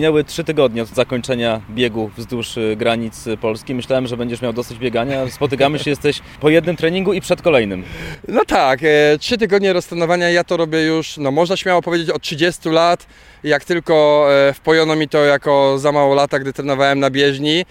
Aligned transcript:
Minęły 0.00 0.24
trzy 0.24 0.44
tygodnie 0.44 0.82
od 0.82 0.88
zakończenia 0.88 1.60
biegu 1.70 2.10
wzdłuż 2.16 2.56
y, 2.56 2.76
granic 2.76 3.24
Polski. 3.40 3.74
Myślałem, 3.74 4.06
że 4.06 4.16
będziesz 4.16 4.42
miał 4.42 4.52
dosyć 4.52 4.78
biegania. 4.78 5.30
Spotykamy 5.30 5.78
się, 5.78 5.90
jesteś 5.90 6.20
po 6.40 6.50
jednym 6.50 6.76
treningu 6.76 7.12
i 7.12 7.20
przed 7.20 7.42
kolejnym. 7.42 7.84
No 8.28 8.44
tak, 8.44 8.80
e, 8.82 9.18
trzy 9.18 9.38
tygodnie 9.38 9.72
roztrenowania, 9.72 10.30
ja 10.30 10.44
to 10.44 10.56
robię 10.56 10.86
już, 10.86 11.16
no 11.16 11.30
można 11.30 11.56
śmiało 11.56 11.82
powiedzieć, 11.82 12.10
od 12.10 12.22
30 12.22 12.68
lat. 12.68 13.06
Jak 13.44 13.64
tylko 13.64 14.26
e, 14.48 14.52
wpojono 14.52 14.96
mi 14.96 15.08
to 15.08 15.24
jako 15.24 15.78
za 15.78 15.92
mało 15.92 16.14
lata, 16.14 16.38
gdy 16.38 16.52
trenowałem 16.52 17.00
na 17.00 17.10
bieżni, 17.10 17.64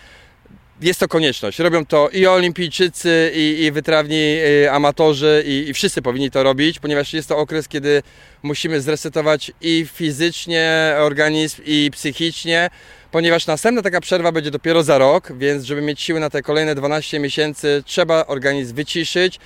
jest 0.82 1.00
to 1.00 1.08
konieczność. 1.08 1.60
Robią 1.60 1.86
to 1.86 2.10
i 2.10 2.28
olimpijczycy, 2.28 3.32
i, 3.36 3.64
i 3.64 3.72
wytrawni 3.72 4.38
i 4.64 4.68
amatorzy, 4.68 5.44
i, 5.46 5.70
i 5.70 5.74
wszyscy 5.74 6.02
powinni 6.02 6.32
to 6.32 6.44
robić, 6.44 6.80
ponieważ 6.80 7.14
jest 7.14 7.30
to 7.30 7.38
okres, 7.38 7.68
kiedy 7.68 8.04
musimy 8.44 8.82
zresetować 8.82 9.52
i 9.62 9.86
fizycznie 9.94 10.96
organizm, 11.00 11.62
i 11.66 11.90
psychicznie, 11.94 12.70
ponieważ 13.12 13.48
następna 13.48 13.82
taka 13.82 14.02
przerwa 14.02 14.32
będzie 14.32 14.52
dopiero 14.52 14.84
za 14.84 14.98
rok, 14.98 15.34
więc 15.38 15.64
żeby 15.64 15.82
mieć 15.82 16.02
siły 16.02 16.20
na 16.20 16.30
te 16.30 16.42
kolejne 16.42 16.76
12 16.76 17.20
miesięcy, 17.20 17.84
trzeba 17.86 18.26
organizm 18.26 18.76
wyciszyć. 18.76 19.40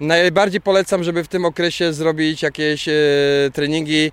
Najbardziej 0.00 0.60
polecam, 0.60 1.04
żeby 1.04 1.24
w 1.24 1.28
tym 1.28 1.44
okresie 1.44 1.92
zrobić 1.92 2.42
jakieś 2.42 2.88
e, 2.88 2.92
treningi 3.52 4.12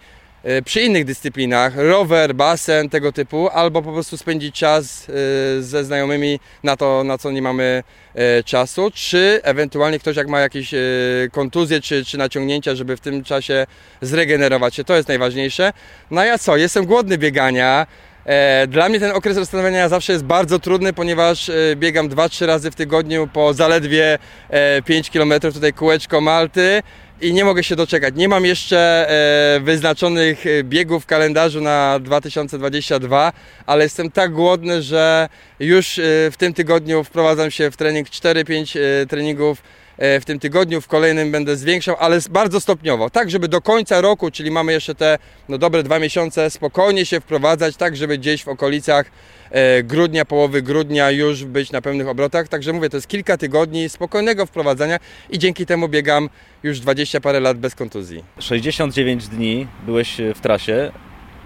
przy 0.66 0.82
innych 0.82 1.06
dyscyplinach, 1.06 1.74
rower, 1.76 2.36
basen, 2.36 2.90
tego 2.90 3.12
typu, 3.12 3.50
albo 3.50 3.82
po 3.82 3.94
prostu 3.94 4.18
spędzić 4.18 4.56
czas 4.56 5.08
e, 5.10 5.62
ze 5.62 5.84
znajomymi 5.84 6.40
na 6.64 6.78
to, 6.78 7.04
na 7.04 7.18
co 7.18 7.32
nie 7.32 7.42
mamy 7.42 7.84
e, 8.16 8.44
czasu, 8.44 8.92
czy 8.94 9.40
ewentualnie 9.44 10.00
ktoś 10.00 10.18
jak 10.18 10.28
ma 10.28 10.40
jakieś 10.40 10.72
kontuzje 11.32 11.82
czy, 11.82 12.06
czy 12.06 12.18
naciągnięcia, 12.18 12.76
żeby 12.76 12.98
w 12.98 13.00
tym 13.00 13.24
czasie 13.24 13.66
zregenerować 14.02 14.76
się, 14.76 14.84
to 14.84 14.96
jest 14.96 15.08
najważniejsze. 15.08 15.74
No 16.12 16.24
ja 16.24 16.38
co, 16.38 16.58
jestem 16.58 16.86
głodny 16.86 17.18
biegania, 17.18 17.88
dla 18.68 18.90
mnie 18.90 19.00
ten 19.00 19.12
okres 19.12 19.38
rozstawiania 19.38 19.90
zawsze 19.90 20.14
jest 20.14 20.26
bardzo 20.26 20.60
trudny, 20.60 20.94
ponieważ 20.94 21.52
biegam 21.76 22.10
2-3 22.10 22.46
razy 22.46 22.72
w 22.72 22.76
tygodniu 22.76 23.30
po 23.34 23.54
zaledwie 23.54 24.20
5 24.86 25.10
km 25.10 25.34
tutaj 25.40 25.74
kółeczko 25.74 26.22
Malty 26.22 26.84
i 27.24 27.34
nie 27.34 27.46
mogę 27.46 27.64
się 27.64 27.76
doczekać. 27.76 28.16
Nie 28.16 28.30
mam 28.30 28.46
jeszcze 28.46 29.10
e, 29.10 29.60
wyznaczonych 29.60 30.46
e, 30.48 30.64
biegów 30.64 31.04
w 31.04 31.06
kalendarzu 31.06 31.62
na 31.62 32.00
2022, 32.00 33.34
ale 33.66 33.84
jestem 33.84 34.12
tak 34.12 34.32
głodny, 34.32 34.82
że 34.82 35.30
już 35.60 36.00
e, 36.00 36.02
w 36.32 36.38
tym 36.38 36.54
tygodniu 36.54 37.04
wprowadzam 37.04 37.52
się 37.52 37.72
w 37.72 37.78
trening 37.78 38.08
4-5 38.10 38.78
treningów 39.10 39.64
w 39.98 40.22
tym 40.26 40.40
tygodniu, 40.40 40.82
w 40.82 40.88
kolejnym 40.88 41.32
będę 41.32 41.56
zwiększał, 41.56 41.96
ale 42.00 42.20
bardzo 42.30 42.60
stopniowo, 42.60 43.10
tak 43.10 43.32
żeby 43.32 43.48
do 43.48 43.62
końca 43.62 44.02
roku, 44.02 44.32
czyli 44.32 44.52
mamy 44.52 44.72
jeszcze 44.72 44.96
te 44.96 45.18
no, 45.50 45.58
dobre 45.58 45.84
dwa 45.84 46.00
miesiące, 46.00 46.50
spokojnie 46.50 47.06
się 47.06 47.20
wprowadzać, 47.20 47.76
tak 47.76 47.96
żeby 47.96 48.18
gdzieś 48.18 48.44
w 48.44 48.48
okolicach 48.48 49.06
E, 49.54 49.84
grudnia, 49.84 50.26
połowy 50.26 50.62
grudnia 50.62 51.12
już 51.12 51.46
być 51.46 51.72
na 51.72 51.82
pełnych 51.82 52.08
obrotach. 52.08 52.48
Także 52.48 52.74
mówię, 52.74 52.90
to 52.90 52.98
jest 52.98 53.08
kilka 53.08 53.38
tygodni 53.38 53.90
spokojnego 53.90 54.46
wprowadzania 54.46 55.00
i 55.30 55.40
dzięki 55.40 55.66
temu 55.66 55.90
biegam 55.90 56.30
już 56.64 56.80
20 56.80 57.22
parę 57.22 57.40
lat 57.40 57.58
bez 57.58 57.76
kontuzji. 57.76 58.24
69 58.40 59.28
dni 59.28 59.68
byłeś 59.86 60.18
w 60.36 60.40
trasie. 60.40 60.92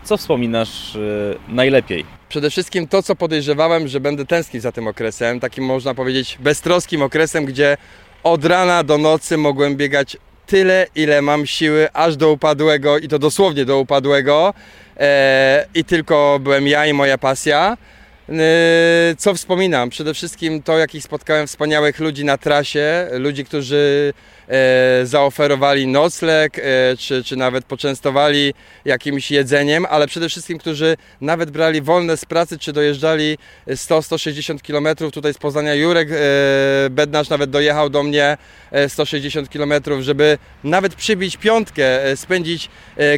Co 0.03 0.17
wspominasz 0.17 0.95
e, 0.95 0.99
najlepiej? 1.47 2.05
Przede 2.29 2.49
wszystkim 2.49 2.87
to, 2.87 3.03
co 3.03 3.15
podejrzewałem, 3.15 3.87
że 3.87 3.99
będę 3.99 4.25
tęsknił 4.25 4.61
za 4.61 4.71
tym 4.71 4.87
okresem, 4.87 5.39
takim 5.39 5.65
można 5.65 5.93
powiedzieć 5.93 6.37
beztroskim 6.39 7.01
okresem, 7.01 7.45
gdzie 7.45 7.77
od 8.31 8.45
rana 8.45 8.83
do 8.83 8.97
nocy 8.97 9.37
mogłem 9.37 9.75
biegać 9.75 10.17
tyle, 10.45 10.87
ile 10.95 11.21
mam 11.21 11.45
siły, 11.45 11.87
aż 11.93 12.15
do 12.15 12.31
upadłego 12.31 12.97
i 12.97 13.07
to 13.07 13.19
dosłownie 13.19 13.65
do 13.65 13.79
upadłego. 13.79 14.53
E, 14.97 15.65
I 15.75 15.83
tylko 15.83 16.39
byłem 16.41 16.67
ja 16.67 16.85
i 16.85 16.93
moja 16.93 17.17
pasja. 17.17 17.77
Yy, 18.29 18.35
co 19.17 19.33
wspominam? 19.33 19.89
Przede 19.89 20.13
wszystkim 20.13 20.63
to, 20.63 20.77
jakich 20.77 21.03
spotkałem 21.03 21.47
wspaniałych 21.47 21.99
ludzi 21.99 22.25
na 22.25 22.37
trasie, 22.37 23.07
ludzi, 23.11 23.45
którzy 23.45 24.13
e, 24.13 24.36
zaoferowali 25.03 25.87
nocleg, 25.87 26.59
e, 26.59 26.61
czy, 26.97 27.23
czy 27.23 27.35
nawet 27.35 27.65
poczęstowali 27.65 28.53
jakimś 28.85 29.31
jedzeniem, 29.31 29.85
ale 29.89 30.07
przede 30.07 30.29
wszystkim, 30.29 30.57
którzy 30.57 30.97
nawet 31.21 31.51
brali 31.51 31.81
wolne 31.81 32.17
z 32.17 32.25
pracy, 32.25 32.59
czy 32.59 32.73
dojeżdżali 32.73 33.37
100-160 33.67 34.61
km. 34.61 35.11
Tutaj 35.11 35.33
z 35.33 35.37
Poznania 35.37 35.73
Jurek 35.75 36.09
e, 36.11 36.15
Bednarz 36.89 37.29
nawet 37.29 37.49
dojechał 37.49 37.89
do 37.89 38.03
mnie 38.03 38.37
160 38.87 39.49
km, 39.49 39.73
żeby 39.99 40.37
nawet 40.63 40.95
przybić 40.95 41.37
piątkę, 41.37 42.17
spędzić 42.17 42.69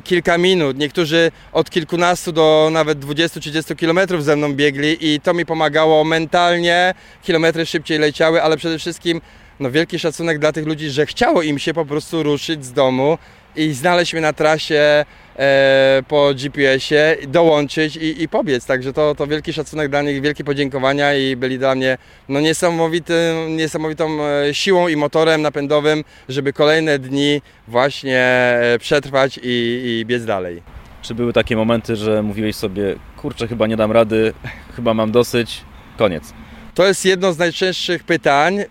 kilka 0.03 0.37
minut. 0.37 0.77
Niektórzy 0.77 1.31
od 1.51 1.69
kilkunastu 1.69 2.31
do 2.31 2.69
nawet 2.71 2.99
20-30 2.99 3.75
km 3.75 4.21
ze 4.21 4.35
mną 4.35 4.53
biegli 4.53 5.13
i 5.13 5.21
to 5.21 5.33
mi 5.33 5.45
pomagało 5.45 6.03
mentalnie, 6.03 6.93
kilometry 7.23 7.65
szybciej 7.65 7.99
leciały, 7.99 8.43
ale 8.43 8.57
przede 8.57 8.79
wszystkim 8.79 9.21
no, 9.59 9.71
wielki 9.71 9.99
szacunek 9.99 10.39
dla 10.39 10.51
tych 10.51 10.65
ludzi, 10.65 10.89
że 10.89 11.05
chciało 11.05 11.41
im 11.41 11.59
się 11.59 11.73
po 11.73 11.85
prostu 11.85 12.23
ruszyć 12.23 12.65
z 12.65 12.73
domu 12.73 13.17
i 13.55 13.73
znaleźć 13.73 14.13
mnie 14.13 14.21
na 14.21 14.33
trasie 14.33 15.05
e, 15.39 16.03
po 16.07 16.33
GPS-ie, 16.33 17.17
dołączyć 17.27 17.95
i, 17.95 18.23
i 18.23 18.29
pobiec. 18.29 18.65
Także 18.65 18.93
to, 18.93 19.15
to 19.15 19.27
wielki 19.27 19.53
szacunek 19.53 19.89
dla 19.89 20.01
nich, 20.01 20.21
wielkie 20.21 20.43
podziękowania 20.43 21.15
i 21.15 21.35
byli 21.35 21.59
dla 21.59 21.75
mnie 21.75 21.97
no, 22.29 22.39
niesamowitym, 22.39 23.57
niesamowitą 23.57 24.23
e, 24.23 24.53
siłą 24.53 24.87
i 24.87 24.95
motorem 24.95 25.41
napędowym, 25.41 26.03
żeby 26.29 26.53
kolejne 26.53 26.99
dni 26.99 27.41
właśnie 27.67 28.19
e, 28.19 28.77
przetrwać 28.79 29.39
i, 29.43 29.81
i 29.99 30.05
biec 30.05 30.25
dalej. 30.25 30.61
Czy 31.01 31.15
były 31.15 31.33
takie 31.33 31.55
momenty, 31.55 31.95
że 31.95 32.23
mówiłeś 32.23 32.55
sobie, 32.55 32.95
kurczę, 33.17 33.47
chyba 33.47 33.67
nie 33.67 33.77
dam 33.77 33.91
rady, 33.91 34.33
chyba 34.75 34.93
mam 34.93 35.11
dosyć, 35.11 35.61
koniec? 35.97 36.33
To 36.79 36.87
jest 36.87 37.05
jedno 37.05 37.33
z 37.33 37.37
najczęstszych 37.37 38.03
pytań. 38.03 38.59
E, 38.59 38.65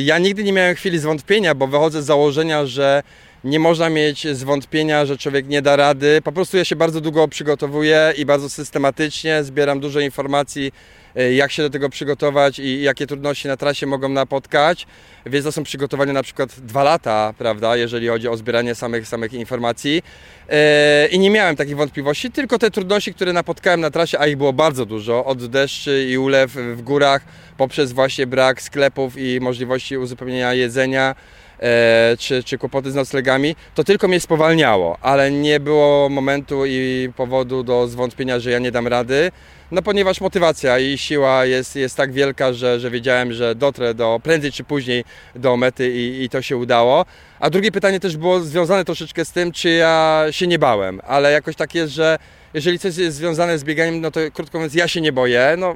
ja 0.00 0.18
nigdy 0.18 0.44
nie 0.44 0.52
miałem 0.52 0.74
chwili 0.74 0.98
zwątpienia, 0.98 1.54
bo 1.54 1.66
wychodzę 1.66 2.02
z 2.02 2.06
założenia, 2.06 2.66
że 2.66 3.02
nie 3.44 3.60
można 3.60 3.90
mieć 3.90 4.36
zwątpienia, 4.36 5.06
że 5.06 5.18
człowiek 5.18 5.48
nie 5.48 5.62
da 5.62 5.76
rady. 5.76 6.20
Po 6.24 6.32
prostu 6.32 6.56
ja 6.56 6.64
się 6.64 6.76
bardzo 6.76 7.00
długo 7.00 7.28
przygotowuję 7.28 8.12
i 8.16 8.26
bardzo 8.26 8.50
systematycznie 8.50 9.44
zbieram 9.44 9.80
dużo 9.80 10.00
informacji 10.00 10.72
E, 11.18 11.32
jak 11.32 11.52
się 11.52 11.62
do 11.62 11.70
tego 11.70 11.88
przygotować 11.88 12.58
i 12.58 12.82
jakie 12.82 13.06
trudności 13.06 13.48
na 13.48 13.56
trasie 13.56 13.86
mogą 13.86 14.08
napotkać. 14.08 14.86
Więc 15.26 15.44
to 15.44 15.52
są 15.52 15.62
przygotowania 15.62 16.12
na 16.12 16.22
przykład 16.22 16.60
dwa 16.60 16.82
lata, 16.82 17.34
prawda, 17.38 17.76
jeżeli 17.76 18.08
chodzi 18.08 18.28
o 18.28 18.36
zbieranie 18.36 18.74
samych, 18.74 19.08
samych 19.08 19.32
informacji. 19.32 20.02
E, 20.48 21.08
I 21.08 21.18
nie 21.18 21.30
miałem 21.30 21.56
takich 21.56 21.76
wątpliwości, 21.76 22.30
tylko 22.30 22.58
te 22.58 22.70
trudności, 22.70 23.14
które 23.14 23.32
napotkałem 23.32 23.80
na 23.80 23.90
trasie, 23.90 24.18
a 24.18 24.26
ich 24.26 24.36
było 24.36 24.52
bardzo 24.52 24.86
dużo, 24.86 25.24
od 25.24 25.46
deszczy 25.46 26.06
i 26.10 26.18
ulew 26.18 26.52
w 26.52 26.82
górach, 26.82 27.24
poprzez 27.56 27.92
właśnie 27.92 28.26
brak 28.26 28.62
sklepów 28.62 29.18
i 29.18 29.40
możliwości 29.40 29.98
uzupełnienia 29.98 30.54
jedzenia. 30.54 31.14
E, 31.60 32.16
czy, 32.18 32.44
czy 32.44 32.58
kłopoty 32.58 32.90
z 32.90 32.94
noclegami, 32.94 33.56
to 33.74 33.84
tylko 33.84 34.08
mnie 34.08 34.20
spowalniało, 34.20 34.98
ale 35.00 35.30
nie 35.30 35.60
było 35.60 36.08
momentu 36.08 36.66
i 36.66 37.10
powodu 37.16 37.62
do 37.62 37.88
zwątpienia, 37.88 38.38
że 38.38 38.50
ja 38.50 38.58
nie 38.58 38.70
dam 38.72 38.86
rady. 38.86 39.30
No 39.70 39.82
ponieważ 39.82 40.20
motywacja 40.20 40.78
i 40.78 40.98
siła 40.98 41.44
jest, 41.44 41.76
jest 41.76 41.96
tak 41.96 42.12
wielka, 42.12 42.52
że, 42.52 42.80
że 42.80 42.90
wiedziałem, 42.90 43.32
że 43.32 43.54
dotrę 43.54 43.94
do, 43.94 44.20
prędzej 44.22 44.52
czy 44.52 44.64
później 44.64 45.04
do 45.34 45.56
mety 45.56 45.90
i, 45.90 46.22
i 46.24 46.28
to 46.28 46.42
się 46.42 46.56
udało. 46.56 47.04
A 47.40 47.50
drugie 47.50 47.72
pytanie 47.72 48.00
też 48.00 48.16
było 48.16 48.40
związane 48.40 48.84
troszeczkę 48.84 49.24
z 49.24 49.32
tym, 49.32 49.52
czy 49.52 49.70
ja 49.70 50.24
się 50.30 50.46
nie 50.46 50.58
bałem, 50.58 51.00
ale 51.06 51.32
jakoś 51.32 51.56
tak 51.56 51.74
jest, 51.74 51.92
że 51.92 52.18
jeżeli 52.54 52.78
coś 52.78 52.96
jest 52.96 53.16
związane 53.16 53.58
z 53.58 53.64
bieganiem, 53.64 54.00
no 54.00 54.10
to 54.10 54.20
krótko 54.34 54.58
mówiąc, 54.58 54.74
ja 54.74 54.88
się 54.88 55.00
nie 55.00 55.12
boję. 55.12 55.54
No, 55.58 55.74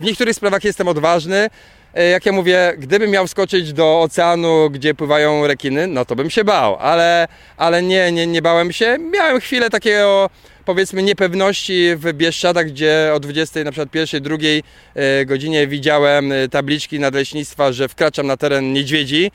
w 0.00 0.04
niektórych 0.04 0.36
sprawach 0.36 0.64
jestem 0.64 0.88
odważny. 0.88 1.48
E, 1.94 2.08
jak 2.08 2.26
ja 2.26 2.32
mówię, 2.32 2.74
gdybym 2.78 3.10
miał 3.10 3.28
skoczyć 3.28 3.72
do 3.72 4.00
oceanu, 4.00 4.70
gdzie 4.70 4.94
pływają 4.94 5.46
rekiny, 5.46 5.86
no 5.86 6.04
to 6.04 6.16
bym 6.16 6.30
się 6.30 6.44
bał, 6.44 6.76
ale, 6.76 7.28
ale 7.56 7.82
nie, 7.82 8.12
nie, 8.12 8.26
nie 8.26 8.42
bałem 8.42 8.72
się. 8.72 8.98
Miałem 9.12 9.40
chwilę 9.40 9.70
takiego 9.70 10.30
powiedzmy 10.64 11.02
niepewności 11.02 11.96
w 11.96 12.12
Bieszczadach, 12.12 12.66
gdzie 12.66 13.10
o 13.14 13.20
20 13.20 13.64
na 13.64 13.70
przykład 13.70 13.90
pierwszej, 13.90 14.20
drugiej 14.20 14.62
e, 14.94 15.24
godzinie 15.26 15.66
widziałem 15.66 16.32
e, 16.32 16.48
tabliczki 16.48 17.00
nadleśnictwa, 17.00 17.72
że 17.72 17.88
wkraczam 17.88 18.26
na 18.26 18.36
teren 18.36 18.72
niedźwiedzi, 18.72 19.30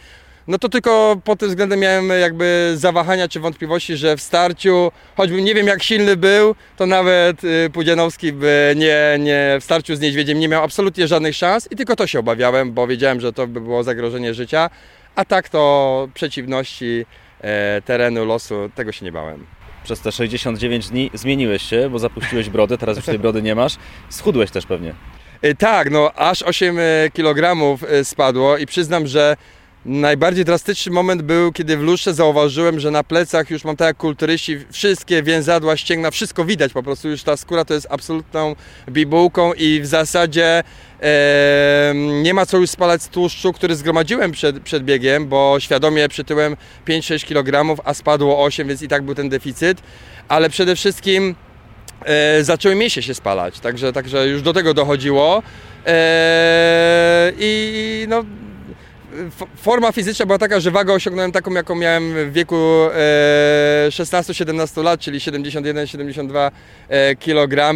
no 0.48 0.58
to 0.58 0.70
tylko 0.70 1.22
pod 1.24 1.40
tym 1.40 1.50
względem 1.50 1.80
miałem 1.80 2.10
jakby 2.10 2.74
zawahania 2.76 3.28
czy 3.28 3.40
wątpliwości, 3.40 3.98
że 3.98 4.18
w 4.18 4.22
starciu, 4.22 4.92
choćbym 5.18 5.46
nie 5.46 5.56
wiem 5.56 5.68
jak 5.68 5.84
silny 5.84 6.18
był, 6.18 6.56
to 6.78 6.86
nawet 6.86 7.42
e, 7.44 7.70
Pudzianowski 7.70 8.34
by 8.34 8.74
nie, 8.78 9.18
nie 9.20 9.58
w 9.60 9.64
starciu 9.64 9.96
z 9.96 10.00
niedźwiedziem 10.00 10.40
nie 10.40 10.48
miał 10.48 10.64
absolutnie 10.64 11.08
żadnych 11.08 11.36
szans 11.36 11.68
i 11.72 11.76
tylko 11.76 11.96
to 11.96 12.08
się 12.08 12.20
obawiałem, 12.20 12.74
bo 12.74 12.88
wiedziałem, 12.88 13.20
że 13.20 13.34
to 13.34 13.48
by 13.48 13.62
było 13.62 13.84
zagrożenie 13.84 14.34
życia, 14.34 14.70
a 15.16 15.26
tak 15.26 15.50
to 15.50 16.08
przeciwności 16.14 17.06
terenu, 17.86 18.26
losu, 18.26 18.70
tego 18.76 18.92
się 18.92 19.06
nie 19.06 19.12
bałem 19.12 19.46
przez 19.84 20.00
te 20.00 20.12
69 20.12 20.90
dni 20.90 21.12
zmieniłeś 21.14 21.64
się, 21.64 21.90
bo 21.90 22.00
zapuściłeś 22.00 22.50
brodę, 22.50 22.78
teraz 22.78 22.98
już 22.98 23.06
tej 23.06 23.20
brody 23.20 23.42
nie 23.42 23.56
masz. 23.56 23.76
Schudłeś 24.10 24.52
też 24.52 24.66
pewnie. 24.66 24.94
E, 25.42 25.56
tak, 25.56 25.92
no 25.92 26.12
aż 26.16 26.42
8 26.42 26.80
e, 26.80 26.82
kg 27.14 27.58
e, 27.90 28.06
spadło 28.06 28.58
i 28.58 28.66
przyznam, 28.66 29.08
że 29.08 29.38
Najbardziej 29.86 30.46
drastyczny 30.46 30.92
moment 30.92 31.22
był, 31.22 31.52
kiedy 31.52 31.78
w 31.78 31.82
lustrze 31.82 32.14
zauważyłem, 32.14 32.80
że 32.80 32.92
na 32.92 33.04
plecach 33.04 33.50
już 33.50 33.64
mam 33.64 33.76
tak 33.76 33.88
jak 33.88 33.98
kulturyści, 33.98 34.58
wszystkie 34.72 35.24
więzadła, 35.24 35.78
ścięgna, 35.78 36.12
wszystko 36.12 36.46
widać 36.46 36.74
po 36.74 36.84
prostu, 36.84 37.10
już 37.10 37.24
ta 37.24 37.38
skóra 37.38 37.66
to 37.66 37.74
jest 37.74 37.88
absolutną 37.90 38.56
bibułką 38.90 39.54
i 39.54 39.82
w 39.82 39.86
zasadzie 39.86 40.64
e, 41.02 41.94
nie 42.24 42.34
ma 42.34 42.46
co 42.46 42.58
już 42.58 42.70
spalać 42.70 43.04
z 43.04 43.08
tłuszczu, 43.08 43.54
który 43.54 43.76
zgromadziłem 43.76 44.32
przed, 44.32 44.60
przed 44.60 44.84
biegiem, 44.84 45.28
bo 45.28 45.58
świadomie 45.60 46.10
przytyłem 46.10 46.58
5-6 46.88 47.28
kg, 47.28 47.82
a 47.84 47.94
spadło 47.94 48.44
8, 48.44 48.68
więc 48.68 48.82
i 48.82 48.88
tak 48.88 49.04
był 49.04 49.16
ten 49.16 49.30
deficyt, 49.30 49.82
ale 50.28 50.50
przede 50.50 50.76
wszystkim 50.76 51.36
e, 52.06 52.44
zaczęły 52.44 52.76
mięśnie 52.76 53.04
się 53.04 53.14
spalać, 53.14 53.60
także, 53.60 53.94
także 53.94 54.28
już 54.28 54.42
do 54.42 54.54
tego 54.54 54.74
dochodziło. 54.74 55.44
E, 55.88 57.32
i 57.40 58.06
no 58.10 58.24
forma 59.56 59.92
fizyczna 59.92 60.26
była 60.26 60.38
taka, 60.38 60.60
że 60.60 60.72
wagę 60.72 60.94
osiągnąłem 60.94 61.32
taką, 61.32 61.52
jaką 61.52 61.76
miałem 61.76 62.14
w 62.14 62.34
wieku 62.34 62.56
16-17 63.90 64.84
lat, 64.84 65.00
czyli 65.00 65.20
71-72 65.20 66.52
kg. 67.20 67.74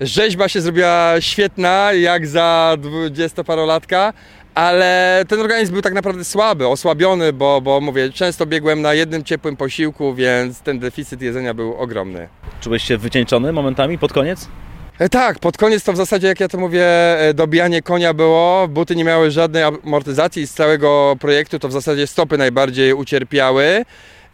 Rzeźba 0.00 0.48
się 0.48 0.60
zrobiła 0.60 1.14
świetna, 1.20 1.92
jak 1.92 2.26
za 2.26 2.76
20-parolatka, 2.78 4.12
ale 4.54 5.24
ten 5.28 5.40
organizm 5.40 5.72
był 5.72 5.82
tak 5.82 5.94
naprawdę 5.94 6.24
słaby, 6.24 6.66
osłabiony, 6.66 7.32
bo, 7.32 7.60
bo 7.60 7.80
mówię, 7.80 8.10
często 8.12 8.46
biegłem 8.46 8.82
na 8.82 8.94
jednym 8.94 9.24
ciepłym 9.24 9.56
posiłku, 9.56 10.14
więc 10.14 10.60
ten 10.60 10.78
deficyt 10.78 11.22
jedzenia 11.22 11.54
był 11.54 11.74
ogromny. 11.74 12.28
Czułeś 12.60 12.82
się 12.82 12.98
wycieńczony 12.98 13.52
momentami 13.52 13.98
pod 13.98 14.12
koniec? 14.12 14.48
E, 15.00 15.08
tak, 15.08 15.38
pod 15.38 15.56
koniec 15.56 15.84
to 15.84 15.92
w 15.92 15.96
zasadzie, 15.96 16.26
jak 16.28 16.40
ja 16.40 16.48
to 16.48 16.58
mówię, 16.58 16.86
e, 17.20 17.34
dobijanie 17.34 17.82
konia 17.82 18.14
było. 18.14 18.68
Buty 18.68 18.96
nie 18.96 19.04
miały 19.04 19.30
żadnej 19.30 19.62
amortyzacji 19.62 20.46
z 20.46 20.54
całego 20.54 21.16
projektu, 21.20 21.58
to 21.58 21.68
w 21.68 21.72
zasadzie 21.72 22.06
stopy 22.06 22.38
najbardziej 22.38 22.92
ucierpiały. 22.92 23.84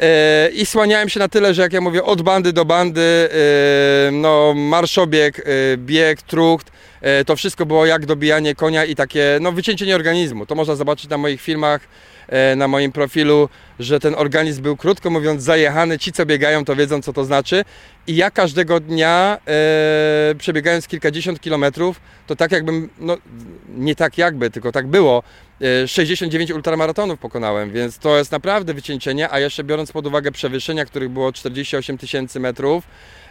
E, 0.01 0.49
I 0.53 0.67
słaniałem 0.67 1.09
się 1.09 1.21
na 1.21 1.29
tyle, 1.29 1.55
że 1.55 1.63
jak 1.63 1.73
ja 1.73 1.81
mówię, 1.81 2.05
od 2.05 2.23
bandy 2.23 2.53
do 2.53 2.65
bandy, 2.65 3.29
no 4.13 4.55
marszobieg, 4.55 5.45
bieg, 5.77 6.23
trucht, 6.23 6.73
to 7.27 7.37
wszystko 7.37 7.67
było 7.67 7.87
jak 7.87 8.07
dobijanie 8.07 8.55
konia 8.55 8.85
i 8.85 8.95
takie, 8.95 9.39
no 9.41 9.53
wycieńczenie 9.53 9.95
organizmu. 9.95 10.47
To 10.47 10.55
można 10.55 10.75
zobaczyć 10.75 11.11
na 11.11 11.19
moich 11.19 11.41
filmach, 11.41 11.81
na 12.57 12.69
moim 12.69 12.93
profilu, 12.93 13.49
że 13.79 14.01
ten 14.01 14.15
organizm 14.15 14.63
był 14.63 14.77
krótko 14.77 15.11
mówiąc 15.11 15.43
zajechany. 15.43 15.99
Ci, 15.99 16.13
co 16.13 16.27
biegają, 16.27 16.65
to 16.65 16.77
wiedzą, 16.77 17.03
co 17.03 17.13
to 17.13 17.25
znaczy. 17.25 17.65
I 18.07 18.17
ja 18.17 18.31
każdego 18.31 18.81
dnia, 18.81 19.39
e, 19.47 20.35
przebiegając 20.39 20.89
kilkadziesiąt 20.89 21.41
kilometrów, 21.41 22.01
to 22.27 22.37
tak 22.37 22.53
jakbym, 22.53 22.89
no 22.99 23.17
nie 23.69 23.95
tak 23.95 24.19
jakby, 24.19 24.51
tylko 24.51 24.73
tak 24.73 24.87
było, 24.87 25.23
e, 25.23 25.46
69 25.87 26.51
ultramaratonów 26.51 27.19
pokonałem, 27.19 27.71
więc 27.71 27.99
to 27.99 28.19
jest 28.19 28.33
naprawdę 28.33 28.75
wycieńczenie, 28.75 29.31
a 29.31 29.41
jeszcze 29.41 29.65
biorąc 29.65 29.93
pod 29.93 30.07
uwagę 30.07 30.33
przewyższenia, 30.33 30.85
których 30.85 31.09
było 31.09 31.33
48 31.33 31.99
tysięcy 31.99 32.41
metrów, 32.41 32.85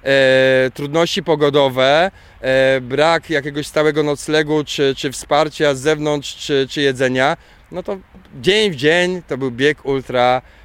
e, 0.04 0.72
trudności 0.74 1.24
pogodowe, 1.24 2.12
e, 2.42 2.82
brak 2.82 3.30
jakiegoś 3.30 3.68
stałego 3.68 4.04
noclegu, 4.04 4.64
czy, 4.64 4.96
czy 4.98 5.12
wsparcia 5.12 5.76
z 5.76 5.80
zewnątrz, 5.80 6.36
czy, 6.36 6.68
czy 6.70 6.82
jedzenia, 6.82 7.38
no 7.72 7.84
to 7.84 7.98
dzień 8.42 8.72
w 8.72 8.76
dzień 8.76 9.22
to 9.28 9.38
był 9.38 9.52
bieg 9.52 9.86
ultra 9.86 10.42
E, 10.42 10.65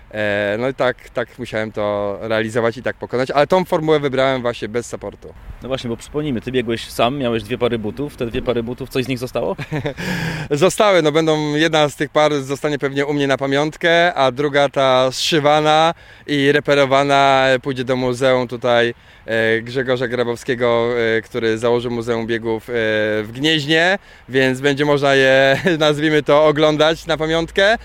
no 0.58 0.68
i 0.68 0.74
tak, 0.74 1.10
tak 1.10 1.38
musiałem 1.38 1.72
to 1.72 2.18
realizować 2.20 2.76
i 2.76 2.82
tak 2.82 2.96
pokonać, 2.96 3.30
ale 3.30 3.46
tą 3.46 3.64
formułę 3.64 4.00
wybrałem 4.00 4.42
właśnie 4.42 4.68
bez 4.68 4.86
supportu. 4.86 5.34
No 5.62 5.68
właśnie, 5.68 5.90
bo 5.90 5.96
przypomnijmy, 5.96 6.40
ty 6.40 6.52
biegłeś 6.52 6.90
sam, 6.90 7.18
miałeś 7.18 7.42
dwie 7.42 7.58
pary 7.58 7.78
butów, 7.78 8.16
te 8.16 8.26
dwie 8.26 8.42
pary 8.42 8.62
butów, 8.62 8.88
coś 8.88 9.04
z 9.04 9.08
nich 9.08 9.18
zostało? 9.18 9.56
Zostały, 10.50 11.02
no 11.02 11.12
będą, 11.12 11.54
jedna 11.54 11.88
z 11.88 11.96
tych 11.96 12.10
par 12.10 12.34
zostanie 12.42 12.78
pewnie 12.78 13.06
u 13.06 13.14
mnie 13.14 13.26
na 13.26 13.36
pamiątkę, 13.36 14.14
a 14.14 14.32
druga 14.32 14.68
ta 14.68 15.10
zszywana 15.12 15.94
i 16.26 16.52
reperowana 16.52 17.46
pójdzie 17.62 17.84
do 17.84 17.96
muzeum 17.96 18.48
tutaj 18.48 18.94
e, 19.26 19.60
Grzegorza 19.60 20.08
Grabowskiego, 20.08 20.88
e, 21.16 21.22
który 21.22 21.58
założył 21.58 21.90
Muzeum 21.90 22.26
Biegów 22.26 22.64
w 22.68 23.28
Gnieźnie, 23.32 23.98
więc 24.28 24.60
będzie 24.60 24.84
można 24.84 25.14
je, 25.14 25.60
nazwijmy 25.78 26.22
to, 26.22 26.46
oglądać 26.46 27.06
na 27.06 27.16
pamiątkę 27.16 27.76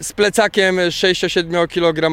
z 0.00 0.12
plecakiem 0.12 0.76
6-7 0.76 1.68
kg 1.68 2.10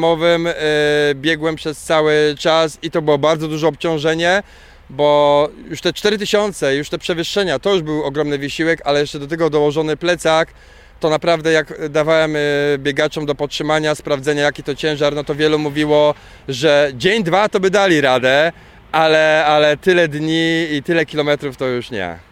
biegłem 1.15 1.55
przez 1.55 1.81
cały 1.81 2.35
czas 2.39 2.77
i 2.81 2.91
to 2.91 3.01
było 3.01 3.17
bardzo 3.17 3.47
duże 3.47 3.67
obciążenie, 3.67 4.43
bo 4.89 5.49
już 5.69 5.81
te 5.81 5.93
4000, 5.93 6.75
już 6.75 6.89
te 6.89 6.97
przewyższenia, 6.97 7.59
to 7.59 7.73
już 7.73 7.81
był 7.81 8.03
ogromny 8.03 8.37
wysiłek, 8.37 8.81
ale 8.85 8.99
jeszcze 8.99 9.19
do 9.19 9.27
tego 9.27 9.49
dołożony 9.49 9.97
plecak, 9.97 10.53
to 10.99 11.09
naprawdę 11.09 11.51
jak 11.51 11.89
dawałem 11.89 12.35
e, 12.35 12.39
biegaczom 12.77 13.25
do 13.25 13.35
podtrzymania, 13.35 13.95
sprawdzenia 13.95 14.43
jaki 14.43 14.63
to 14.63 14.75
ciężar, 14.75 15.15
no 15.15 15.23
to 15.23 15.35
wielu 15.35 15.59
mówiło, 15.59 16.13
że 16.47 16.91
dzień, 16.93 17.23
dwa 17.23 17.49
to 17.49 17.59
by 17.59 17.69
dali 17.69 18.01
radę, 18.01 18.51
ale, 18.91 19.45
ale 19.45 19.77
tyle 19.77 20.07
dni 20.07 20.67
i 20.71 20.83
tyle 20.83 21.05
kilometrów 21.05 21.57
to 21.57 21.67
już 21.67 21.91
nie 21.91 22.26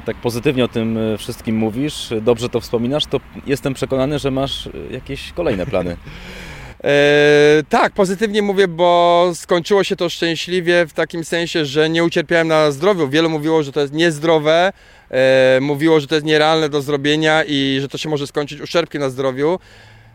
tak 0.00 0.16
pozytywnie 0.16 0.64
o 0.64 0.68
tym 0.68 0.98
e, 0.98 1.18
wszystkim 1.18 1.56
mówisz, 1.56 2.10
dobrze 2.22 2.48
to 2.48 2.60
wspominasz, 2.60 3.06
to 3.06 3.20
jestem 3.46 3.74
przekonany, 3.74 4.18
że 4.18 4.30
masz 4.30 4.66
e, 4.66 4.70
jakieś 4.90 5.32
kolejne 5.32 5.66
plany. 5.66 5.96
E, 6.84 7.62
tak, 7.68 7.92
pozytywnie 7.92 8.42
mówię, 8.42 8.68
bo 8.68 9.30
skończyło 9.34 9.84
się 9.84 9.96
to 9.96 10.08
szczęśliwie 10.08 10.86
w 10.86 10.92
takim 10.92 11.24
sensie, 11.24 11.64
że 11.64 11.90
nie 11.90 12.04
ucierpiałem 12.04 12.48
na 12.48 12.70
zdrowiu. 12.70 13.08
Wielu 13.08 13.30
mówiło, 13.30 13.62
że 13.62 13.72
to 13.72 13.80
jest 13.80 13.92
niezdrowe, 13.92 14.72
e, 15.10 15.58
mówiło, 15.60 16.00
że 16.00 16.06
to 16.06 16.14
jest 16.14 16.26
nierealne 16.26 16.68
do 16.68 16.82
zrobienia 16.82 17.44
i 17.44 17.78
że 17.80 17.88
to 17.88 17.98
się 17.98 18.08
może 18.08 18.26
skończyć 18.26 18.60
uszczerbkiem 18.60 19.00
na 19.00 19.10
zdrowiu. 19.10 19.58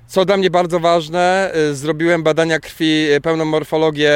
Co 0.07 0.25
dla 0.25 0.38
mnie 0.38 0.50
bardzo 0.50 0.80
ważne, 0.80 1.51
e, 1.54 1.74
zrobiłem 1.74 2.24
badania 2.24 2.60
krwi, 2.60 3.06
pełną 3.24 3.45
morfologię 3.45 4.13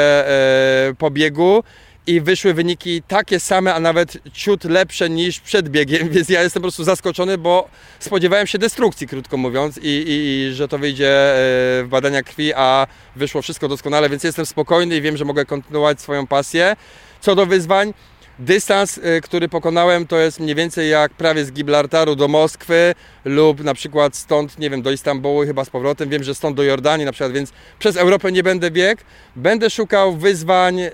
po 0.97 1.11
biegu 1.11 1.63
i 2.07 2.21
wyszły 2.21 2.53
wyniki 2.53 3.01
takie 3.07 3.39
same, 3.39 3.73
a 3.73 3.79
nawet 3.79 4.17
ciut 4.33 4.63
lepsze 4.63 5.09
niż 5.09 5.39
przed 5.39 5.69
biegiem, 5.69 6.09
więc 6.13 6.29
ja 6.29 6.43
jestem 6.43 6.61
po 6.61 6.65
prostu 6.65 6.83
zaskoczony, 6.83 7.37
bo 7.37 7.69
spodziewałem 7.99 8.47
się 8.47 8.57
destrukcji, 8.57 9.07
krótko 9.07 9.37
mówiąc, 9.37 9.77
i, 9.77 9.87
i, 9.87 10.47
i 10.49 10.53
że 10.53 10.67
to 10.67 10.77
wyjdzie 10.77 11.09
e, 11.09 11.35
w 11.83 11.87
badania 11.89 12.23
krwi, 12.23 12.53
a 12.53 12.87
wyszło 13.15 13.41
wszystko 13.41 13.67
doskonale, 13.67 14.09
więc 14.09 14.23
jestem 14.23 14.45
spokojny 14.45 14.97
i 14.97 15.01
wiem, 15.01 15.17
że 15.17 15.25
mogę 15.25 15.45
kontynuować 15.45 16.01
swoją 16.01 16.27
pasję. 16.27 16.75
Co 17.21 17.35
do 17.35 17.45
wyzwań, 17.45 17.93
Dystans, 18.39 18.97
y, 18.97 19.21
który 19.21 19.49
pokonałem, 19.49 20.07
to 20.07 20.19
jest 20.19 20.39
mniej 20.39 20.55
więcej 20.55 20.89
jak 20.89 21.13
prawie 21.13 21.45
z 21.45 21.51
Gibraltaru 21.51 22.15
do 22.15 22.27
Moskwy 22.27 22.95
lub 23.25 23.63
na 23.63 23.73
przykład 23.73 24.15
stąd, 24.15 24.59
nie 24.59 24.69
wiem, 24.69 24.81
do 24.81 24.91
Istambułu 24.91 25.45
chyba 25.45 25.65
z 25.65 25.69
powrotem. 25.69 26.09
Wiem, 26.09 26.23
że 26.23 26.35
stąd 26.35 26.57
do 26.57 26.63
Jordanii 26.63 27.05
na 27.05 27.11
przykład, 27.11 27.31
więc 27.31 27.51
przez 27.79 27.97
Europę 27.97 28.31
nie 28.31 28.43
będę 28.43 28.71
biegł. 28.71 29.01
Będę 29.35 29.69
szukał 29.69 30.15
wyzwań 30.15 30.77
yy, 30.77 30.91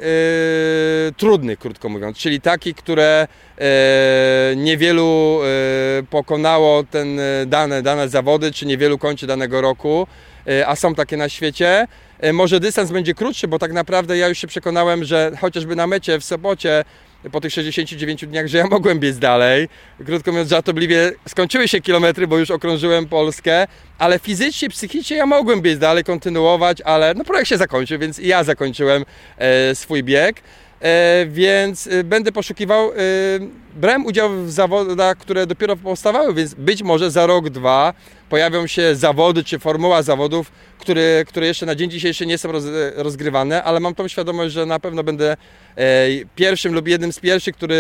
trudnych, 1.18 1.60
krótko 1.60 1.90
mówiąc, 1.90 2.18
czyli 2.18 2.42
takich, 2.42 2.76
które 2.76 3.28
yy, 3.58 3.66
niewielu 4.56 5.40
yy, 5.98 6.04
pokonało 6.04 6.84
ten 6.84 7.20
dane, 7.48 7.82
dane 7.82 8.10
zawody, 8.10 8.52
czy 8.52 8.66
niewielu 8.66 8.98
kończy 8.98 9.28
danego 9.28 9.62
roku, 9.62 10.08
a 10.68 10.76
są 10.76 10.96
takie 10.96 11.18
na 11.18 11.30
świecie. 11.30 11.88
Może 12.34 12.60
dystans 12.60 12.92
będzie 12.92 13.14
krótszy, 13.14 13.48
bo 13.48 13.60
tak 13.60 13.74
naprawdę 13.74 14.18
ja 14.18 14.28
już 14.28 14.38
się 14.38 14.48
przekonałem, 14.48 15.04
że 15.04 15.32
chociażby 15.42 15.76
na 15.76 15.88
mecie 15.88 16.20
w 16.20 16.24
Sopocie 16.24 16.84
po 17.32 17.42
tych 17.42 17.54
69 17.54 18.26
dniach, 18.26 18.48
że 18.48 18.58
ja 18.58 18.68
mogłem 18.68 19.00
biec 19.00 19.18
dalej. 19.18 19.68
Krótko 20.06 20.32
mówiąc, 20.32 20.50
żartobliwie 20.50 21.12
skończyły 21.28 21.68
się 21.68 21.82
kilometry, 21.82 22.28
bo 22.28 22.38
już 22.38 22.52
okrążyłem 22.52 23.08
Polskę, 23.08 23.68
ale 23.98 24.20
fizycznie, 24.20 24.70
psychicznie 24.70 25.18
ja 25.18 25.26
mogłem 25.26 25.62
biec 25.62 25.80
dalej, 25.80 26.04
kontynuować, 26.04 26.82
ale 26.82 27.14
no 27.14 27.24
projekt 27.24 27.50
się 27.50 27.58
zakończył, 27.58 28.00
więc 28.00 28.18
ja 28.18 28.44
zakończyłem 28.44 29.06
e, 29.38 29.76
swój 29.76 30.04
bieg. 30.04 30.42
E, 30.82 31.26
więc 31.26 31.88
e, 31.88 32.04
będę 32.04 32.32
poszukiwał. 32.32 32.92
E, 32.92 32.96
brałem 33.76 34.06
udział 34.06 34.30
w 34.30 34.52
zawodach, 34.52 35.18
które 35.18 35.48
dopiero 35.48 35.76
powstawały, 35.76 36.34
więc 36.34 36.54
być 36.54 36.84
może 36.84 37.12
za 37.12 37.26
rok, 37.26 37.50
dwa 37.50 37.94
pojawią 38.32 38.68
się 38.68 38.96
zawody 38.96 39.44
czy 39.44 39.60
formuła 39.60 40.04
zawodów, 40.04 40.52
które, 40.80 41.26
które 41.28 41.48
jeszcze 41.48 41.66
na 41.66 41.76
dzień 41.76 41.92
dzisiejszy 41.92 42.26
nie 42.26 42.38
są 42.38 42.52
roz, 42.52 42.64
rozgrywane, 42.96 43.64
ale 43.64 43.80
mam 43.80 43.96
tą 43.96 44.08
świadomość, 44.08 44.54
że 44.54 44.66
na 44.66 44.80
pewno 44.80 45.04
będę 45.04 45.38
pierwszym 46.36 46.74
lub 46.74 46.88
jednym 46.88 47.14
z 47.14 47.20
pierwszych, 47.20 47.56
który 47.56 47.78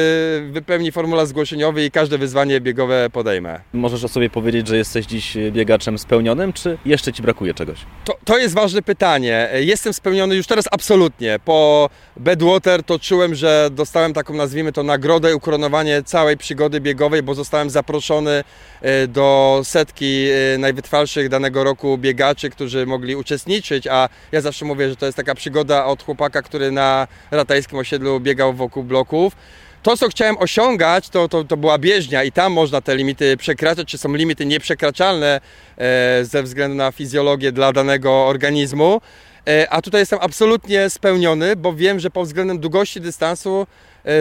wypełni 0.52 0.92
formularz 0.92 1.28
zgłoszeniowy 1.28 1.86
i 1.86 1.92
każde 1.92 2.18
wyzwanie 2.18 2.62
biegowe 2.62 3.10
podejmę. 3.10 3.60
Możesz 3.74 4.04
o 4.04 4.08
sobie 4.08 4.30
powiedzieć, 4.30 4.68
że 4.68 4.78
jesteś 4.78 5.06
dziś 5.06 5.38
biegaczem 5.52 5.98
spełnionym, 5.98 6.54
czy 6.54 6.78
jeszcze 6.86 7.14
Ci 7.14 7.22
brakuje 7.22 7.54
czegoś? 7.54 7.80
To, 8.06 8.18
to 8.26 8.38
jest 8.38 8.56
ważne 8.56 8.82
pytanie. 8.82 9.50
Jestem 9.54 9.94
spełniony 9.94 10.36
już 10.36 10.48
teraz 10.48 10.66
absolutnie. 10.72 11.40
Po 11.46 11.90
Bedwater 12.18 12.84
to 12.84 13.00
czułem, 13.00 13.36
że 13.36 13.70
dostałem 13.72 14.14
taką, 14.14 14.34
nazwijmy 14.34 14.72
to, 14.72 14.84
nagrodę 14.84 15.32
i 15.32 15.34
ukoronowanie 15.34 16.04
całej 16.04 16.38
przygody 16.38 16.82
biegowej, 16.82 17.24
bo 17.24 17.36
zostałem 17.36 17.70
zaproszony 17.70 18.44
e, 18.82 19.08
do 19.08 19.62
setki 19.64 20.28
e, 20.30 20.41
najwytrwalszych 20.60 21.30
danego 21.30 21.64
roku 21.64 21.98
biegaczy, 21.98 22.50
którzy 22.50 22.86
mogli 22.86 23.16
uczestniczyć, 23.16 23.88
a 23.88 24.10
ja 24.32 24.42
zawsze 24.42 24.66
mówię, 24.66 24.90
że 24.90 24.96
to 24.96 25.06
jest 25.06 25.16
taka 25.16 25.36
przygoda 25.36 25.86
od 25.86 26.04
chłopaka, 26.04 26.42
który 26.42 26.72
na 26.72 27.08
ratajskim 27.32 27.80
osiedlu 27.80 28.20
biegał 28.20 28.54
wokół 28.54 28.84
bloków. 28.84 29.36
to, 29.84 29.98
co 29.98 30.10
chciałem 30.10 30.38
osiągać, 30.38 31.10
to, 31.10 31.28
to, 31.28 31.44
to 31.44 31.58
była 31.58 31.78
bieżnia 31.78 32.24
i 32.24 32.32
tam 32.32 32.54
można 32.54 32.82
te 32.82 32.96
limity 32.96 33.38
przekraczać, 33.38 33.88
czy 33.88 33.98
są 33.98 34.16
limity 34.16 34.46
nieprzekraczalne 34.46 35.42
e, 35.78 36.26
ze 36.26 36.44
względu 36.44 36.76
na 36.76 36.92
fizjologię 36.92 37.52
dla 37.52 37.74
danego 37.74 38.28
organizmu. 38.28 39.02
E, 39.48 39.70
a 39.70 39.82
tutaj 39.82 40.02
jestem 40.02 40.20
absolutnie 40.22 40.90
spełniony, 40.90 41.56
bo 41.56 41.74
wiem, 41.74 42.00
że 42.00 42.10
pod 42.10 42.28
względem 42.28 42.60
długości 42.60 43.02
dystansu 43.02 43.68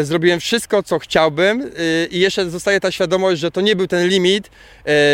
zrobiłem 0.02 0.40
wszystko, 0.40 0.82
co 0.82 0.98
chciałbym 0.98 1.62
e, 1.62 2.06
i 2.06 2.20
jeszcze 2.20 2.50
zostaje 2.50 2.80
ta 2.80 2.90
świadomość, 2.90 3.40
że 3.40 3.50
to 3.50 3.60
nie 3.60 3.76
był 3.76 3.86
ten 3.86 4.08
limit. 4.08 4.50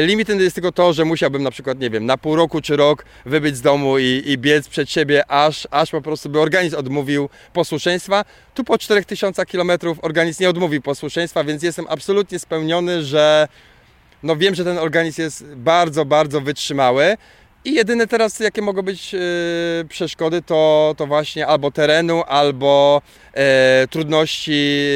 Limitem 0.03 0.41
jest 0.41 0.55
tylko 0.55 0.73
to, 0.73 0.93
że 0.93 1.05
musiałbym 1.05 1.43
na 1.43 1.51
przykład, 1.51 1.81
nie 1.81 1.91
wiem, 1.91 2.07
na 2.07 2.19
pół 2.19 2.37
roku 2.37 2.61
czy 2.61 2.77
rok 2.77 3.05
wybyć 3.27 3.57
z 3.57 3.61
domu 3.61 3.99
i, 3.99 4.23
i 4.27 4.39
biec 4.39 4.69
przed 4.69 4.91
siebie, 4.91 5.31
aż, 5.31 5.69
aż 5.71 5.91
po 5.91 6.03
prostu 6.03 6.29
by 6.29 6.41
organizm 6.41 6.77
odmówił 6.77 7.29
posłuszeństwa. 7.53 8.25
Tu 8.55 8.65
po 8.65 8.79
4000 8.79 9.47
km 9.47 9.71
organizm 10.03 10.43
nie 10.43 10.51
odmówił 10.51 10.83
posłuszeństwa, 10.83 11.45
więc 11.45 11.63
jestem 11.63 11.87
absolutnie 11.89 12.39
spełniony, 12.39 13.05
że 13.05 13.49
no 14.23 14.37
wiem, 14.37 14.55
że 14.55 14.65
ten 14.65 14.79
organizm 14.79 15.21
jest 15.21 15.45
bardzo, 15.45 16.05
bardzo 16.05 16.41
wytrzymały. 16.41 17.17
I 17.67 17.75
jedyne 17.75 18.07
teraz, 18.07 18.41
jakie 18.41 18.63
mogą 18.63 18.83
być 18.83 19.15
e, 19.15 19.19
przeszkody, 19.89 20.43
to, 20.43 20.95
to 20.97 21.07
właśnie 21.07 21.47
albo 21.47 21.71
terenu, 21.71 22.23
albo 22.27 23.03
e, 23.35 23.87
trudności 23.91 24.89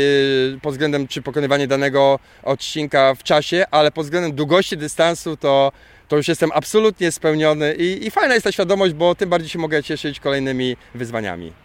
e, 0.56 0.60
pod 0.60 0.72
względem 0.72 1.08
czy 1.08 1.22
pokonywania 1.22 1.66
danego 1.66 2.18
odcinka 2.42 3.14
w 3.14 3.22
czasie, 3.22 3.64
ale 3.70 3.90
pod 3.90 4.04
względem 4.04 4.32
długości 4.32 4.76
dystansu 4.76 5.36
to, 5.36 5.72
to 6.08 6.16
już 6.16 6.28
jestem 6.28 6.50
absolutnie 6.54 7.12
spełniony 7.12 7.74
i, 7.74 8.06
i 8.06 8.10
fajna 8.10 8.34
jest 8.34 8.44
ta 8.44 8.52
świadomość, 8.52 8.94
bo 8.94 9.14
tym 9.14 9.30
bardziej 9.30 9.50
się 9.50 9.58
mogę 9.58 9.82
cieszyć 9.82 10.20
kolejnymi 10.20 10.76
wyzwaniami. 10.94 11.52